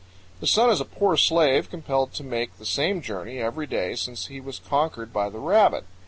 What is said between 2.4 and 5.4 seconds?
the same journey every day since he was conquered by the